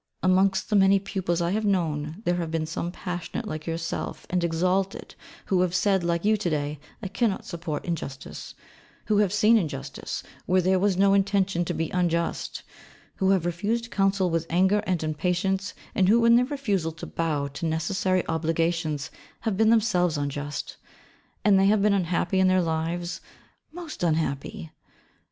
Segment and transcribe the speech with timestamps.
[0.23, 4.43] Amongst the many pupils I have known, there have been some passionate like yourself and
[4.43, 5.13] exalted,
[5.45, 8.55] who have said like you to day, I cannot support injustice,
[9.05, 12.63] who have seen injustice, where there was no intention to be unjust;
[13.17, 17.47] who have refused counsel with anger and impatience, and who in their refusal to bow
[17.49, 19.11] to necessary obligations
[19.41, 20.77] have been themselves unjust.
[21.45, 23.21] And they have been unhappy in their lives;
[23.71, 24.71] most unhappy.